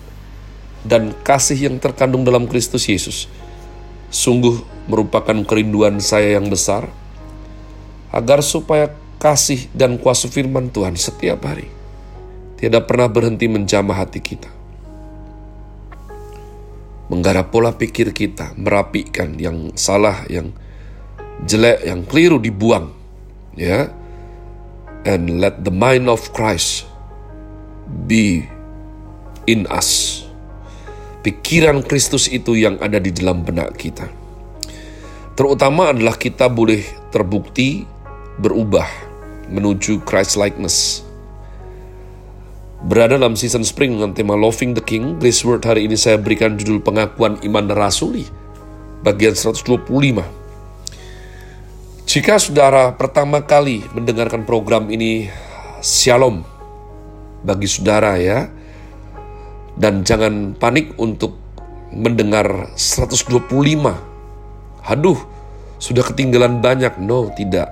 dan 0.87 1.11
kasih 1.27 1.67
yang 1.67 1.83
terkandung 1.83 2.23
dalam 2.23 2.47
Kristus 2.47 2.87
Yesus. 2.87 3.27
Sungguh 4.07 4.63
merupakan 4.87 5.35
kerinduan 5.43 5.99
saya 5.99 6.39
yang 6.39 6.47
besar, 6.47 6.87
agar 8.15 8.39
supaya 8.47 8.95
kasih 9.19 9.67
dan 9.75 9.99
kuasa 9.99 10.31
firman 10.31 10.71
Tuhan 10.71 10.95
setiap 10.95 11.43
hari 11.43 11.67
tidak 12.55 12.87
pernah 12.87 13.11
berhenti 13.11 13.51
menjamah 13.51 13.99
hati 13.99 14.23
kita. 14.23 14.55
Menggarap 17.11 17.51
pola 17.51 17.75
pikir 17.75 18.15
kita, 18.15 18.55
merapikan 18.55 19.35
yang 19.43 19.75
salah, 19.75 20.23
yang 20.31 20.55
jelek, 21.43 21.83
yang 21.83 22.07
keliru 22.07 22.39
dibuang. 22.39 22.95
Ya, 23.59 23.91
and 25.03 25.43
let 25.43 25.67
the 25.67 25.75
mind 25.75 26.07
of 26.07 26.23
Christ 26.31 26.87
be 27.89 28.45
in 29.49 29.65
us. 29.73 30.23
Pikiran 31.25 31.83
Kristus 31.83 32.29
itu 32.31 32.55
yang 32.55 32.79
ada 32.79 33.01
di 33.01 33.11
dalam 33.11 33.43
benak 33.43 33.75
kita. 33.81 34.07
Terutama 35.35 35.95
adalah 35.95 36.15
kita 36.19 36.51
boleh 36.51 36.83
terbukti 37.11 37.87
berubah 38.39 38.87
menuju 39.51 40.05
Christ 40.05 40.37
likeness. 40.37 41.03
Berada 42.79 43.19
dalam 43.19 43.35
season 43.35 43.67
spring 43.67 43.99
dengan 43.99 44.15
tema 44.15 44.39
Loving 44.39 44.79
the 44.79 44.85
King, 44.85 45.19
Grace 45.19 45.43
Word 45.43 45.67
hari 45.67 45.91
ini 45.91 45.99
saya 45.99 46.15
berikan 46.15 46.55
judul 46.55 46.79
pengakuan 46.79 47.43
iman 47.43 47.67
rasuli, 47.75 48.23
bagian 49.03 49.35
125. 49.35 50.23
Jika 52.07 52.39
saudara 52.39 52.95
pertama 52.95 53.43
kali 53.43 53.83
mendengarkan 53.91 54.47
program 54.47 54.87
ini, 54.95 55.27
Shalom, 55.83 56.47
bagi 57.43 57.69
saudara 57.71 58.19
ya. 58.19 58.49
Dan 59.79 60.03
jangan 60.03 60.59
panik 60.59 60.99
untuk 60.99 61.39
mendengar 61.95 62.75
125. 62.75 63.95
Haduh, 64.83 65.19
sudah 65.79 66.03
ketinggalan 66.03 66.59
banyak. 66.59 66.99
No, 66.99 67.31
tidak. 67.33 67.71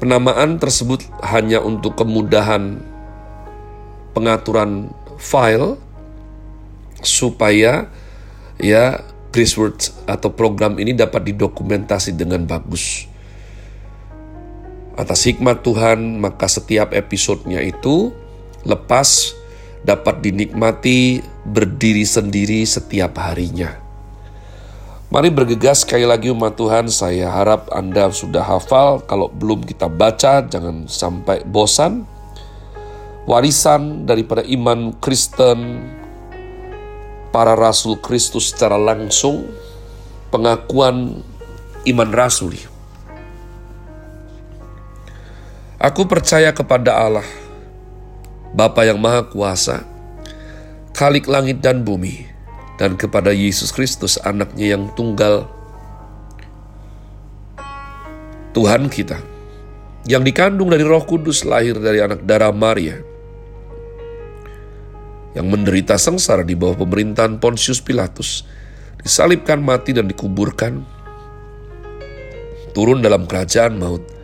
Penamaan 0.00 0.60
tersebut 0.60 1.04
hanya 1.24 1.60
untuk 1.60 1.96
kemudahan 1.96 2.80
pengaturan 4.12 4.92
file 5.16 5.76
supaya 7.00 7.88
ya 8.56 9.04
Grace 9.32 9.56
Words 9.56 9.92
atau 10.08 10.32
program 10.32 10.80
ini 10.80 10.96
dapat 10.96 11.28
didokumentasi 11.28 12.16
dengan 12.16 12.48
bagus. 12.48 13.04
Atas 14.96 15.28
hikmat 15.28 15.60
Tuhan, 15.60 16.24
maka 16.24 16.48
setiap 16.48 16.96
episodenya 16.96 17.60
itu 17.60 18.16
lepas 18.64 19.36
dapat 19.84 20.24
dinikmati 20.24 21.20
berdiri 21.44 22.00
sendiri 22.00 22.64
setiap 22.64 23.20
harinya. 23.20 23.76
Mari 25.12 25.28
bergegas 25.28 25.84
sekali 25.84 26.08
lagi 26.08 26.32
umat 26.32 26.56
Tuhan, 26.56 26.88
saya 26.88 27.28
harap 27.28 27.68
Anda 27.76 28.08
sudah 28.08 28.40
hafal, 28.40 29.04
kalau 29.04 29.28
belum 29.28 29.68
kita 29.68 29.86
baca 29.86 30.40
jangan 30.48 30.88
sampai 30.88 31.44
bosan. 31.44 32.08
Warisan 33.28 34.08
daripada 34.08 34.42
iman 34.48 34.96
Kristen, 34.96 35.92
para 37.36 37.52
rasul 37.52 38.00
Kristus 38.00 38.48
secara 38.48 38.80
langsung, 38.80 39.44
pengakuan 40.32 41.20
iman 41.84 42.10
rasuli 42.16 42.75
Aku 45.86 46.02
percaya 46.02 46.50
kepada 46.50 46.98
Allah, 46.98 47.22
Bapa 48.50 48.82
yang 48.82 48.98
Maha 48.98 49.22
Kuasa, 49.22 49.86
Khalik 50.90 51.30
langit 51.30 51.62
dan 51.62 51.86
bumi, 51.86 52.26
dan 52.74 52.98
kepada 52.98 53.30
Yesus 53.30 53.70
Kristus 53.70 54.18
anaknya 54.18 54.74
yang 54.74 54.90
tunggal, 54.98 55.46
Tuhan 58.50 58.90
kita, 58.90 59.22
yang 60.10 60.26
dikandung 60.26 60.74
dari 60.74 60.82
roh 60.82 61.06
kudus 61.06 61.46
lahir 61.46 61.78
dari 61.78 62.02
anak 62.02 62.26
darah 62.26 62.50
Maria, 62.50 62.98
yang 65.38 65.46
menderita 65.46 65.94
sengsara 65.94 66.42
di 66.42 66.58
bawah 66.58 66.82
pemerintahan 66.82 67.38
Pontius 67.38 67.78
Pilatus, 67.78 68.42
disalibkan 69.06 69.62
mati 69.62 69.94
dan 69.94 70.10
dikuburkan, 70.10 70.82
turun 72.74 72.98
dalam 72.98 73.22
kerajaan 73.30 73.78
maut, 73.78 74.15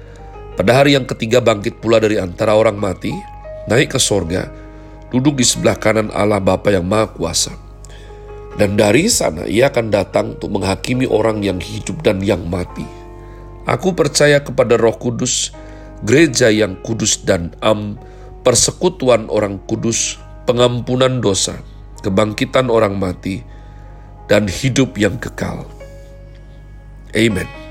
pada 0.53 0.85
hari 0.85 0.93
yang 0.93 1.09
ketiga 1.09 1.41
bangkit 1.41 1.81
pula 1.81 1.97
dari 1.97 2.21
antara 2.21 2.53
orang 2.53 2.77
mati, 2.77 3.13
naik 3.73 3.97
ke 3.97 4.01
sorga, 4.01 4.53
duduk 5.09 5.41
di 5.41 5.45
sebelah 5.49 5.77
kanan 5.81 6.13
Allah 6.13 6.41
Bapa 6.41 6.69
yang 6.69 6.85
Maha 6.85 7.09
Kuasa. 7.13 7.53
Dan 8.61 8.77
dari 8.77 9.09
sana 9.09 9.49
ia 9.49 9.73
akan 9.73 9.89
datang 9.89 10.37
untuk 10.37 10.53
menghakimi 10.61 11.09
orang 11.09 11.41
yang 11.41 11.57
hidup 11.57 12.05
dan 12.05 12.21
yang 12.21 12.45
mati. 12.53 12.85
Aku 13.65 13.97
percaya 13.97 14.45
kepada 14.45 14.77
roh 14.77 14.93
kudus, 15.01 15.57
gereja 16.05 16.53
yang 16.53 16.77
kudus 16.85 17.25
dan 17.25 17.57
am, 17.65 17.97
persekutuan 18.45 19.33
orang 19.33 19.57
kudus, 19.65 20.21
pengampunan 20.45 21.23
dosa, 21.25 21.57
kebangkitan 22.05 22.69
orang 22.69 23.01
mati, 23.01 23.41
dan 24.29 24.45
hidup 24.45 25.01
yang 25.01 25.17
kekal. 25.17 25.65
Amen. 27.17 27.62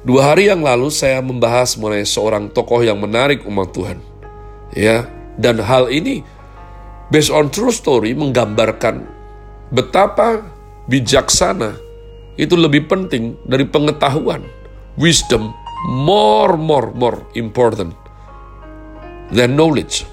Dua 0.00 0.32
hari 0.32 0.48
yang 0.48 0.64
lalu 0.64 0.88
saya 0.88 1.20
membahas 1.20 1.76
mengenai 1.76 2.08
seorang 2.08 2.48
tokoh 2.48 2.80
yang 2.80 2.96
menarik 2.96 3.44
umat 3.44 3.68
Tuhan. 3.76 4.00
Ya, 4.72 5.04
dan 5.36 5.60
hal 5.60 5.92
ini 5.92 6.24
based 7.12 7.28
on 7.28 7.52
true 7.52 7.74
story 7.74 8.16
menggambarkan 8.16 9.04
betapa 9.68 10.40
bijaksana 10.88 11.76
itu 12.40 12.56
lebih 12.56 12.88
penting 12.88 13.36
dari 13.44 13.68
pengetahuan. 13.68 14.40
Wisdom 14.96 15.52
more 15.92 16.56
more 16.56 16.92
more 16.96 17.20
important 17.36 17.92
than 19.28 19.52
knowledge. 19.56 20.08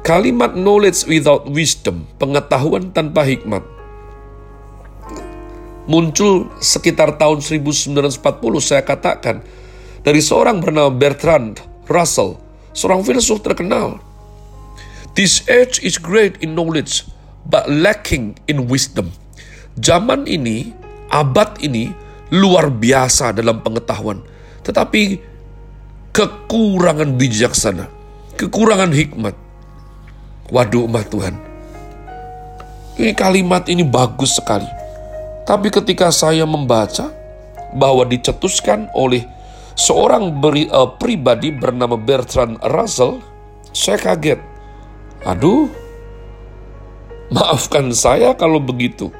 Kalimat 0.00 0.56
knowledge 0.56 1.04
without 1.04 1.44
wisdom, 1.52 2.08
pengetahuan 2.16 2.88
tanpa 2.96 3.20
hikmat, 3.28 3.60
muncul 5.90 6.46
sekitar 6.62 7.18
tahun 7.18 7.42
1940 7.42 8.22
saya 8.62 8.86
katakan 8.86 9.42
dari 10.06 10.22
seorang 10.22 10.62
bernama 10.62 10.86
Bertrand 10.86 11.58
Russell, 11.90 12.38
seorang 12.70 13.02
filsuf 13.02 13.42
terkenal. 13.42 13.98
This 15.18 15.42
age 15.50 15.82
is 15.82 15.98
great 15.98 16.38
in 16.38 16.54
knowledge 16.54 17.10
but 17.50 17.66
lacking 17.66 18.38
in 18.46 18.70
wisdom. 18.70 19.10
Zaman 19.82 20.30
ini, 20.30 20.70
abad 21.10 21.58
ini 21.58 21.90
luar 22.30 22.70
biasa 22.70 23.34
dalam 23.34 23.58
pengetahuan, 23.58 24.22
tetapi 24.62 25.18
kekurangan 26.14 27.18
bijaksana, 27.18 27.90
kekurangan 28.38 28.94
hikmat. 28.94 29.34
Waduh, 30.54 30.86
umat 30.86 31.10
Tuhan. 31.10 31.34
Ini 32.94 33.10
kalimat 33.18 33.66
ini 33.66 33.82
bagus 33.82 34.38
sekali. 34.38 34.79
Tapi 35.50 35.66
ketika 35.66 36.14
saya 36.14 36.46
membaca 36.46 37.10
bahwa 37.74 38.06
dicetuskan 38.06 38.86
oleh 38.94 39.26
seorang 39.74 40.38
beri, 40.38 40.70
uh, 40.70 40.94
pribadi 40.94 41.50
bernama 41.50 41.98
Bertrand 41.98 42.54
Russell, 42.62 43.18
saya 43.74 43.98
kaget. 43.98 44.38
Aduh, 45.26 45.66
maafkan 47.34 47.90
saya 47.90 48.30
kalau 48.38 48.62
begitu. 48.62 49.10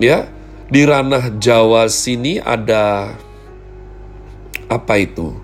Ya, 0.00 0.24
di 0.72 0.88
ranah 0.88 1.36
Jawa 1.36 1.84
sini 1.92 2.40
ada 2.40 3.12
apa 4.72 4.94
itu? 4.96 5.36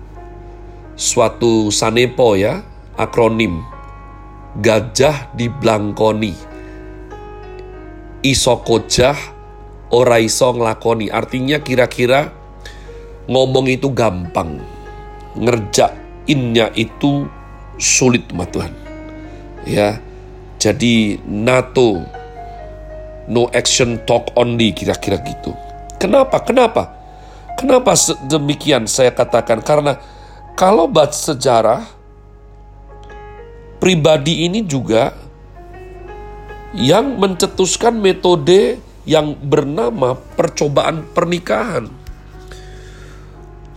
Suatu 0.97 1.69
sanepo 1.69 2.33
ya, 2.33 2.65
akronim. 2.97 3.61
Gajah 4.57 5.29
di 5.37 5.53
Blangkoni. 5.53 6.33
Isokojah 8.25 9.40
ora 9.91 10.17
iso 10.17 10.51
nglakoni. 10.55 11.11
Artinya 11.11 11.59
kira-kira 11.59 12.31
ngomong 13.27 13.67
itu 13.69 13.91
gampang. 13.91 14.59
Ngerjak 15.37 15.95
innya 16.27 16.71
itu 16.75 17.27
sulit 17.79 18.27
umat 18.35 18.51
Tuhan. 18.51 18.73
Ya, 19.67 20.01
jadi 20.57 21.21
NATO 21.27 22.01
no 23.29 23.47
action 23.53 24.01
talk 24.09 24.33
only 24.35 24.73
kira-kira 24.73 25.21
gitu. 25.21 25.53
Kenapa? 26.01 26.41
Kenapa? 26.41 26.83
Kenapa 27.55 27.93
demikian 28.25 28.89
saya 28.89 29.13
katakan? 29.13 29.61
Karena 29.61 30.01
kalau 30.57 30.89
baca 30.89 31.13
sejarah 31.13 31.85
pribadi 33.77 34.49
ini 34.49 34.65
juga 34.65 35.13
yang 36.73 37.21
mencetuskan 37.21 38.01
metode 38.01 38.81
yang 39.05 39.33
bernama 39.37 40.13
percobaan 40.37 41.09
pernikahan. 41.11 41.89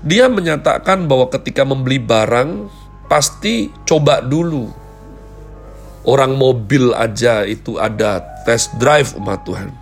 Dia 0.05 0.29
menyatakan 0.29 1.09
bahwa 1.09 1.33
ketika 1.33 1.65
membeli 1.65 1.97
barang, 1.97 2.69
pasti 3.09 3.73
coba 3.89 4.21
dulu. 4.21 4.69
Orang 6.05 6.37
mobil 6.37 6.93
aja 6.93 7.49
itu 7.49 7.81
ada 7.81 8.21
test 8.45 8.77
drive 8.77 9.17
umat 9.17 9.41
Tuhan. 9.49 9.73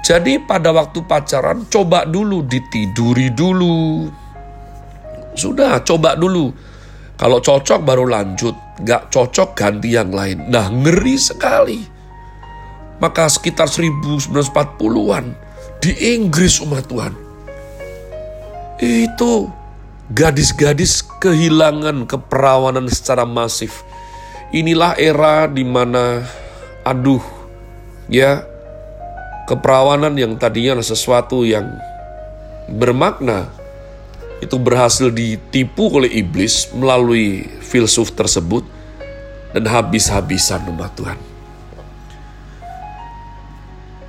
Jadi 0.00 0.40
pada 0.46 0.72
waktu 0.72 1.04
pacaran 1.04 1.68
coba 1.68 2.08
dulu, 2.08 2.40
ditiduri 2.46 3.34
dulu. 3.36 4.08
Sudah, 5.36 5.84
coba 5.84 6.16
dulu. 6.16 6.48
Kalau 7.20 7.42
cocok 7.44 7.80
baru 7.84 8.08
lanjut, 8.08 8.56
gak 8.80 9.12
cocok 9.12 9.52
ganti 9.52 9.92
yang 9.92 10.14
lain. 10.14 10.48
Nah 10.48 10.72
ngeri 10.72 11.16
sekali. 11.20 11.95
Maka 12.96 13.28
sekitar 13.28 13.68
1940-an 13.68 15.36
di 15.84 15.92
Inggris 16.16 16.58
umat 16.64 16.88
Tuhan. 16.88 17.12
Itu 18.80 19.52
gadis-gadis 20.12 21.04
kehilangan 21.20 22.08
keperawanan 22.08 22.88
secara 22.88 23.26
masif. 23.28 23.84
Inilah 24.54 24.94
era 24.96 25.50
di 25.50 25.66
mana 25.66 26.22
aduh 26.86 27.20
ya 28.06 28.46
keperawanan 29.50 30.14
yang 30.14 30.38
tadinya 30.38 30.78
sesuatu 30.78 31.42
yang 31.42 31.66
bermakna 32.70 33.50
itu 34.38 34.54
berhasil 34.60 35.10
ditipu 35.10 35.90
oleh 35.90 36.22
iblis 36.22 36.70
melalui 36.76 37.48
filsuf 37.64 38.12
tersebut 38.12 38.62
dan 39.56 39.64
habis-habisan 39.64 40.62
umat 40.68 40.92
Tuhan. 40.94 41.35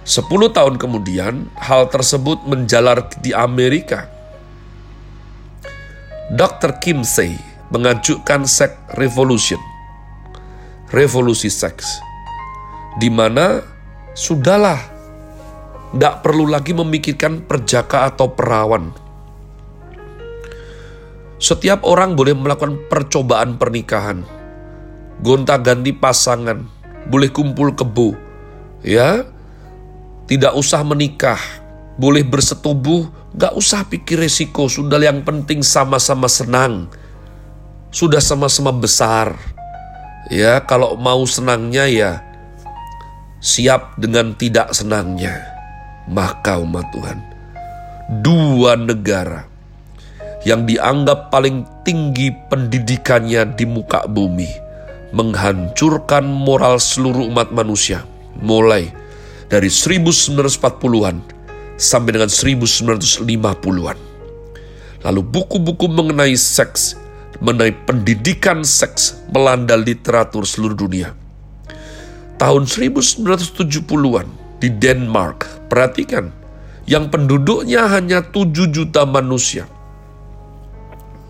Sepuluh 0.07 0.48
tahun 0.56 0.80
kemudian, 0.80 1.51
hal 1.59 1.92
tersebut 1.92 2.39
menjalar 2.48 3.12
di 3.19 3.36
Amerika 3.36 4.07
Dr. 6.31 6.80
Kimsey 6.80 7.36
mengajukan 7.75 8.48
seks 8.48 8.80
revolution, 8.95 9.59
revolusi 10.95 11.51
seks, 11.51 12.00
di 12.95 13.12
mana 13.12 13.59
sudahlah 14.15 14.80
tidak 15.92 16.24
perlu 16.24 16.48
lagi 16.48 16.71
memikirkan 16.71 17.44
perjaka 17.44 18.07
atau 18.07 18.31
perawan. 18.31 18.95
Setiap 21.36 21.83
orang 21.83 22.15
boleh 22.15 22.31
melakukan 22.31 22.80
percobaan 22.88 23.59
pernikahan, 23.59 24.24
gonta-ganti 25.19 25.92
pasangan, 25.92 26.63
boleh 27.12 27.27
kumpul 27.27 27.75
kebo, 27.75 28.15
ya, 28.88 29.36
tidak 30.28 30.54
usah 30.60 30.84
menikah, 30.84 31.40
boleh 31.96 32.22
bersetubuh, 32.28 33.08
gak 33.34 33.56
usah 33.56 33.88
pikir 33.88 34.20
resiko, 34.20 34.68
sudah 34.68 35.00
yang 35.00 35.24
penting 35.24 35.64
sama-sama 35.64 36.28
senang. 36.28 36.92
Sudah 37.90 38.20
sama-sama 38.20 38.76
besar. 38.76 39.40
Ya, 40.28 40.60
kalau 40.68 41.00
mau 41.00 41.24
senangnya 41.24 41.88
ya 41.88 42.28
siap 43.40 43.96
dengan 43.96 44.36
tidak 44.36 44.76
senangnya. 44.76 45.40
Maka 46.08 46.60
umat 46.64 46.88
Tuhan, 46.96 47.20
dua 48.24 48.80
negara 48.80 49.44
yang 50.48 50.64
dianggap 50.64 51.28
paling 51.28 51.68
tinggi 51.84 52.32
pendidikannya 52.48 53.56
di 53.56 53.68
muka 53.68 54.08
bumi 54.08 54.48
menghancurkan 55.12 56.24
moral 56.24 56.80
seluruh 56.80 57.28
umat 57.28 57.52
manusia 57.52 58.08
mulai 58.40 58.88
dari 59.48 59.72
1940-an 59.72 61.18
sampai 61.80 62.12
dengan 62.20 62.32
1950-an. 62.32 63.98
Lalu 65.06 65.22
buku-buku 65.24 65.88
mengenai 65.88 66.36
seks, 66.36 66.98
mengenai 67.40 67.72
pendidikan 67.86 68.66
seks 68.66 69.24
melanda 69.32 69.78
literatur 69.78 70.44
seluruh 70.44 70.76
dunia. 70.76 71.14
Tahun 72.38 72.64
1970-an 72.70 74.28
di 74.62 74.70
Denmark, 74.74 75.70
perhatikan, 75.70 76.30
yang 76.90 77.10
penduduknya 77.10 77.88
hanya 77.90 78.22
7 78.26 78.70
juta 78.70 79.06
manusia. 79.06 79.66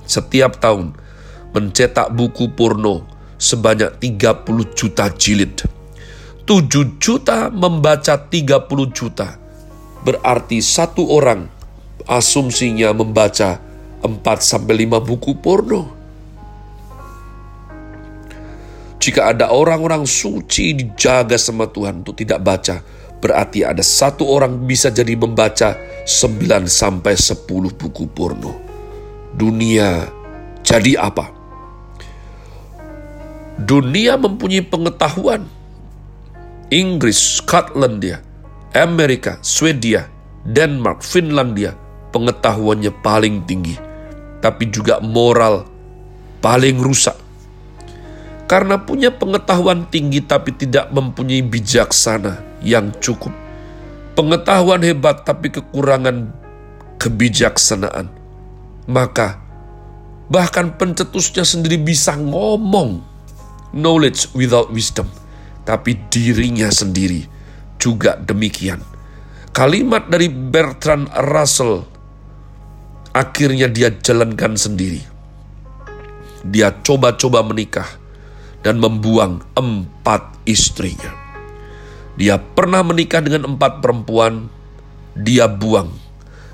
Setiap 0.07 0.63
tahun 0.63 0.95
mencetak 1.51 2.15
buku 2.15 2.55
porno 2.55 3.03
sebanyak 3.35 3.99
30 3.99 4.77
juta 4.77 5.11
jilid. 5.11 5.76
7 6.47 6.95
juta 6.95 7.51
membaca 7.51 8.15
30 8.15 8.71
juta 8.95 9.35
berarti 10.07 10.63
satu 10.63 11.11
orang 11.11 11.51
asumsinya 12.07 12.95
membaca 12.95 13.59
4 13.99 14.23
sampai 14.39 14.87
5 14.87 15.03
buku 15.03 15.43
porno. 15.43 15.91
Jika 18.95 19.35
ada 19.35 19.51
orang-orang 19.51 20.07
suci 20.07 20.71
dijaga 20.71 21.35
sama 21.35 21.67
Tuhan 21.67 22.07
untuk 22.07 22.15
tidak 22.15 22.39
baca, 22.39 22.79
berarti 23.19 23.67
ada 23.67 23.83
satu 23.83 24.23
orang 24.31 24.63
bisa 24.63 24.87
jadi 24.87 25.19
membaca 25.19 25.75
9 26.07 26.63
sampai 26.63 27.19
10 27.19 27.43
buku 27.75 28.07
porno. 28.07 28.55
Dunia 29.35 30.07
jadi 30.63 30.95
apa? 30.95 31.27
Dunia 33.59 34.15
mempunyai 34.15 34.63
pengetahuan. 34.63 35.56
Inggris, 36.67 37.39
Scotland 37.39 38.03
dia, 38.03 38.19
Amerika, 38.75 39.39
Swedia, 39.39 40.11
Denmark, 40.43 40.99
Finlandia 40.99 41.71
pengetahuannya 42.11 42.91
paling 42.99 43.47
tinggi, 43.47 43.79
tapi 44.43 44.67
juga 44.67 44.99
moral 44.99 45.63
paling 46.43 46.79
rusak. 46.83 47.15
Karena 48.47 48.79
punya 48.79 49.11
pengetahuan 49.11 49.87
tinggi 49.91 50.23
tapi 50.23 50.55
tidak 50.55 50.87
mempunyai 50.95 51.43
bijaksana 51.43 52.63
yang 52.63 52.95
cukup. 53.03 53.31
Pengetahuan 54.15 54.83
hebat 54.83 55.27
tapi 55.27 55.51
kekurangan 55.51 56.31
kebijaksanaan. 56.95 58.07
Maka 58.87 59.39
bahkan 60.31 60.75
pencetusnya 60.79 61.43
sendiri 61.43 61.75
bisa 61.75 62.15
ngomong 62.15 63.03
knowledge 63.75 64.31
without 64.31 64.71
wisdom, 64.71 65.11
tapi 65.67 65.99
dirinya 66.07 66.71
sendiri 66.71 67.27
juga 67.75 68.15
demikian. 68.15 68.79
Kalimat 69.51 70.07
dari 70.07 70.31
Bertrand 70.31 71.11
Russell 71.27 71.83
akhirnya 73.11 73.67
dia 73.67 73.91
jalankan 73.91 74.55
sendiri. 74.55 75.03
Dia 76.47 76.71
coba-coba 76.71 77.43
menikah 77.43 77.89
dan 78.63 78.79
membuang 78.79 79.43
empat 79.59 80.39
istrinya. 80.47 81.11
Dia 82.15 82.39
pernah 82.39 82.81
menikah 82.81 83.19
dengan 83.19 83.51
empat 83.53 83.83
perempuan, 83.83 84.47
dia 85.19 85.51
buang. 85.51 85.91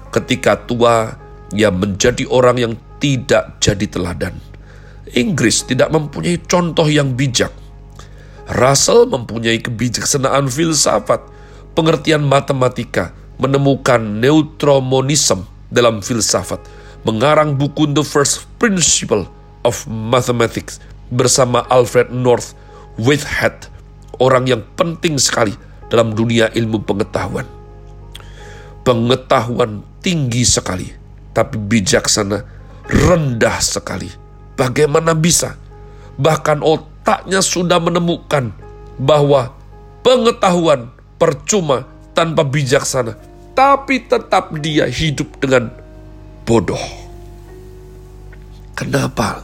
Ketika 0.10 0.58
tua, 0.66 1.14
ia 1.54 1.70
menjadi 1.70 2.26
orang 2.28 2.58
yang 2.58 2.74
tidak 2.98 3.62
jadi 3.62 3.86
teladan. 3.86 4.36
Inggris 5.14 5.68
tidak 5.68 5.94
mempunyai 5.94 6.42
contoh 6.48 6.88
yang 6.90 7.14
bijak 7.14 7.63
Russell 8.52 9.08
mempunyai 9.08 9.64
kebijaksanaan 9.64 10.52
filsafat, 10.52 11.24
pengertian 11.78 12.28
matematika, 12.28 13.16
menemukan 13.40 14.00
neutromonism 14.20 15.48
dalam 15.72 16.04
filsafat, 16.04 16.60
mengarang 17.08 17.56
buku 17.56 17.88
The 17.96 18.04
First 18.04 18.48
Principle 18.60 19.32
of 19.64 19.88
Mathematics 19.88 20.84
bersama 21.08 21.64
Alfred 21.72 22.12
North 22.12 22.52
Whitehead, 23.00 23.72
orang 24.20 24.46
yang 24.52 24.62
penting 24.76 25.16
sekali 25.16 25.56
dalam 25.88 26.12
dunia 26.12 26.52
ilmu 26.52 26.84
pengetahuan. 26.84 27.48
Pengetahuan 28.84 29.88
tinggi 30.04 30.44
sekali, 30.44 30.92
tapi 31.32 31.56
bijaksana 31.56 32.44
rendah 32.92 33.58
sekali. 33.64 34.12
Bagaimana 34.60 35.16
bisa? 35.16 35.56
Bahkan 36.20 36.60
otak 36.62 36.93
otaknya 37.04 37.44
sudah 37.44 37.84
menemukan 37.84 38.56
bahwa 38.96 39.52
pengetahuan 40.08 40.88
percuma 41.20 41.84
tanpa 42.16 42.48
bijaksana, 42.48 43.20
tapi 43.52 44.08
tetap 44.08 44.56
dia 44.64 44.88
hidup 44.88 45.36
dengan 45.44 45.68
bodoh. 46.48 46.80
Kenapa? 48.72 49.44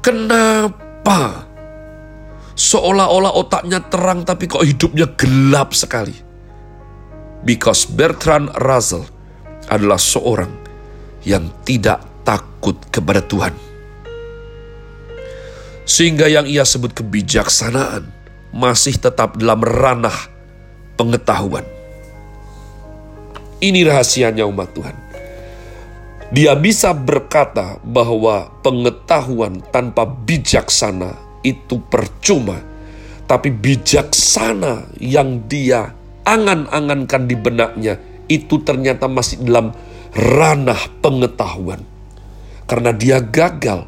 Kenapa? 0.00 1.44
Seolah-olah 2.56 3.36
otaknya 3.36 3.84
terang 3.84 4.24
tapi 4.24 4.48
kok 4.48 4.64
hidupnya 4.64 5.04
gelap 5.20 5.76
sekali. 5.76 6.16
Because 7.44 7.84
Bertrand 7.84 8.48
Russell 8.64 9.04
adalah 9.68 10.00
seorang 10.00 10.48
yang 11.28 11.52
tidak 11.68 12.00
takut 12.24 12.80
kepada 12.88 13.20
Tuhan. 13.20 13.63
Sehingga 15.84 16.26
yang 16.28 16.48
ia 16.48 16.64
sebut 16.64 16.96
kebijaksanaan 16.96 18.08
masih 18.52 18.96
tetap 18.96 19.36
dalam 19.36 19.60
ranah 19.60 20.16
pengetahuan. 20.96 21.64
Ini 23.62 23.86
rahasianya 23.86 24.44
umat 24.48 24.72
Tuhan. 24.76 24.96
Dia 26.34 26.58
bisa 26.58 26.90
berkata 26.90 27.78
bahwa 27.84 28.50
pengetahuan 28.64 29.62
tanpa 29.70 30.02
bijaksana 30.02 31.14
itu 31.46 31.78
percuma, 31.86 32.58
tapi 33.30 33.54
bijaksana 33.54 34.98
yang 34.98 35.46
dia 35.46 35.94
angan-angankan 36.26 37.22
di 37.30 37.36
benaknya 37.38 37.94
itu 38.26 38.58
ternyata 38.66 39.06
masih 39.06 39.46
dalam 39.46 39.70
ranah 40.10 40.80
pengetahuan. 40.98 41.86
Karena 42.66 42.90
dia 42.90 43.22
gagal. 43.22 43.86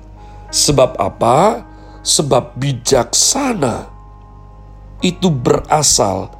Sebab 0.54 0.94
apa? 1.02 1.65
Sebab 2.06 2.54
bijaksana 2.54 3.90
itu 5.02 5.26
berasal 5.26 6.30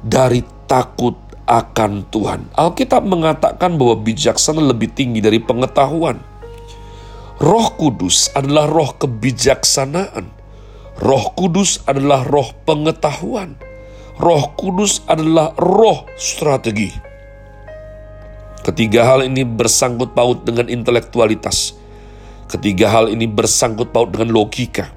dari 0.00 0.40
takut 0.64 1.12
akan 1.44 2.08
Tuhan. 2.08 2.48
Alkitab 2.56 3.04
mengatakan 3.04 3.76
bahwa 3.76 4.00
bijaksana 4.00 4.64
lebih 4.64 4.88
tinggi 4.96 5.20
dari 5.20 5.44
pengetahuan. 5.44 6.16
Roh 7.36 7.68
Kudus 7.76 8.32
adalah 8.32 8.64
roh 8.64 8.96
kebijaksanaan. 8.96 10.32
Roh 11.04 11.26
Kudus 11.36 11.84
adalah 11.84 12.24
roh 12.24 12.56
pengetahuan. 12.64 13.60
Roh 14.16 14.56
Kudus 14.56 15.04
adalah 15.04 15.52
roh 15.60 16.08
strategi. 16.16 16.88
Ketiga 18.64 19.04
hal 19.04 19.28
ini 19.28 19.44
bersangkut 19.44 20.16
paut 20.16 20.40
dengan 20.48 20.72
intelektualitas. 20.72 21.76
Ketiga 22.50 22.92
hal 22.92 23.10
ini 23.10 23.24
bersangkut 23.24 23.90
paut 23.90 24.12
dengan 24.12 24.30
logika. 24.34 24.92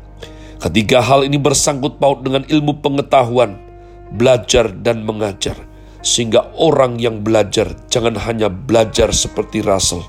Ketiga 0.58 1.06
hal 1.06 1.24
ini 1.24 1.38
bersangkut 1.38 2.02
paut 2.02 2.26
dengan 2.26 2.42
ilmu 2.46 2.82
pengetahuan, 2.82 3.62
belajar 4.12 4.74
dan 4.74 5.06
mengajar 5.06 5.68
sehingga 6.08 6.56
orang 6.56 7.02
yang 7.02 7.20
belajar 7.20 7.74
jangan 7.92 8.16
hanya 8.16 8.48
belajar 8.48 9.12
seperti 9.12 9.60
Rasul, 9.60 10.06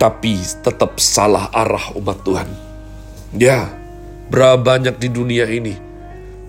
tapi 0.00 0.40
tetap 0.64 0.96
salah 0.96 1.52
arah 1.52 1.92
umat 2.00 2.18
Tuhan. 2.24 2.48
Ya, 3.36 3.68
berapa 4.32 4.56
banyak 4.56 4.96
di 4.96 5.08
dunia 5.12 5.44
ini 5.50 5.76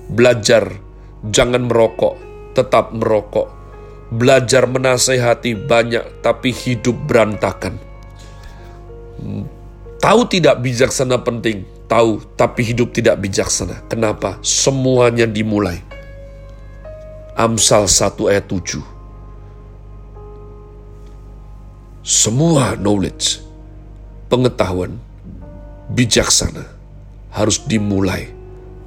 belajar 0.08 0.72
jangan 1.28 1.68
merokok, 1.68 2.16
tetap 2.56 2.96
merokok. 2.96 3.60
Belajar 4.08 4.72
menasehati 4.72 5.68
banyak, 5.68 6.24
tapi 6.24 6.56
hidup 6.56 6.96
berantakan. 7.12 7.76
Tahu 10.08 10.24
tidak 10.32 10.64
bijaksana 10.64 11.20
penting, 11.20 11.68
tahu, 11.92 12.24
tapi 12.40 12.64
hidup 12.64 12.96
tidak 12.96 13.20
bijaksana. 13.20 13.84
Kenapa? 13.92 14.40
Semuanya 14.40 15.28
dimulai 15.28 15.84
Amsal 17.36 17.92
1 17.92 18.16
ayat 18.32 18.48
7. 18.48 18.80
Semua 22.08 22.80
knowledge, 22.80 23.44
pengetahuan, 24.32 24.96
bijaksana 25.92 26.64
harus 27.36 27.60
dimulai 27.68 28.32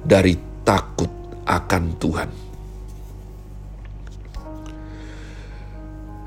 dari 0.01 0.33
takut 0.65 1.13
akan 1.45 2.01
Tuhan. 2.01 2.29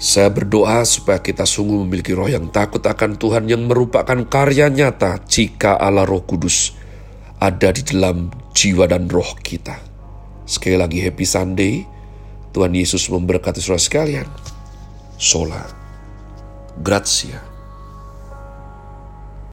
Saya 0.04 0.28
berdoa 0.28 0.84
supaya 0.84 1.24
kita 1.24 1.48
sungguh 1.48 1.80
memiliki 1.80 2.12
roh 2.12 2.28
yang 2.28 2.52
takut 2.52 2.84
akan 2.84 3.16
Tuhan 3.16 3.48
yang 3.48 3.64
merupakan 3.64 4.20
karya 4.28 4.68
nyata 4.68 5.24
jika 5.24 5.80
Allah 5.80 6.04
Roh 6.04 6.20
Kudus 6.28 6.76
ada 7.40 7.72
di 7.72 7.80
dalam 7.80 8.28
jiwa 8.52 8.84
dan 8.84 9.08
roh 9.08 9.32
kita. 9.40 9.80
Sekali 10.44 10.76
lagi 10.76 11.00
happy 11.00 11.24
Sunday. 11.24 11.74
Tuhan 12.52 12.76
Yesus 12.76 13.08
memberkati 13.08 13.64
saudara 13.64 13.80
sekalian. 13.80 14.28
Sola. 15.16 15.64
Grazie. 16.84 17.53